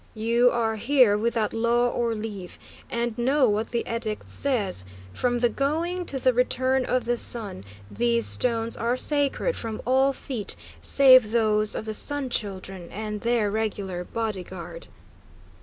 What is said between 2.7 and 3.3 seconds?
and